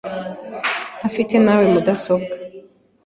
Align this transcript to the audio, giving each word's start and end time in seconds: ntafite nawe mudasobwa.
ntafite 0.97 1.35
nawe 1.43 1.63
mudasobwa. 1.73 2.33